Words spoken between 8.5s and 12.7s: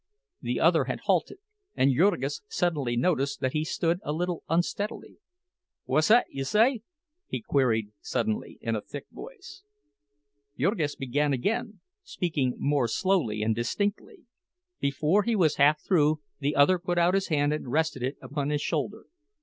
in a thick voice. Jurgis began again, speaking